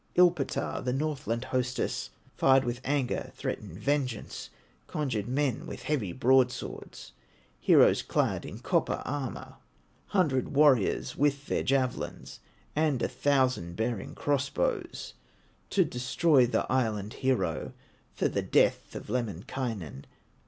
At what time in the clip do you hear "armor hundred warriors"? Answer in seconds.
9.05-11.15